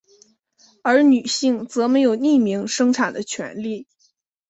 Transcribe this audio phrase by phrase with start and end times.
[0.81, 3.87] 而女性则没有匿名生产的权力。